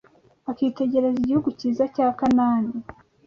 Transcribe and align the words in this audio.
akitegereza 0.51 1.17
igihugu 1.21 1.49
cyiza 1.59 1.83
cya 1.95 2.07
Kanani 2.19 2.73